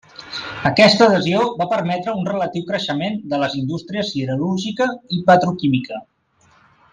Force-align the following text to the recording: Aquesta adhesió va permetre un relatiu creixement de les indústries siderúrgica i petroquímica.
Aquesta 0.69 1.03
adhesió 1.07 1.43
va 1.59 1.67
permetre 1.73 2.15
un 2.21 2.25
relatiu 2.29 2.65
creixement 2.69 3.19
de 3.35 3.41
les 3.45 3.59
indústries 3.61 4.11
siderúrgica 4.15 4.89
i 5.19 5.21
petroquímica. 5.29 6.03